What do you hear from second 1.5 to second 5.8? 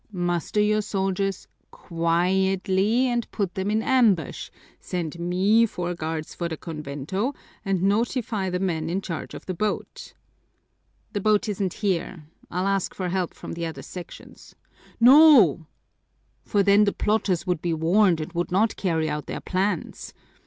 quietly and put them in ambush, send me